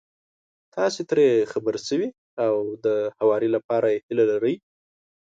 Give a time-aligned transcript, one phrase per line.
[0.75, 2.09] تاسې ترې خبر شوي
[2.45, 2.53] او
[2.85, 2.87] د
[3.19, 4.55] هواري لپاره يې هيله لرئ.